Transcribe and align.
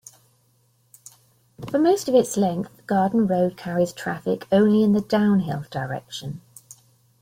For 1.69 1.77
most 1.77 2.09
of 2.09 2.15
its 2.15 2.35
length, 2.35 2.71
Garden 2.87 3.27
Road 3.27 3.55
carries 3.55 3.93
traffic 3.93 4.47
only 4.51 4.81
in 4.81 4.93
the 4.93 5.01
downhill 5.01 5.65
direction. 5.69 6.41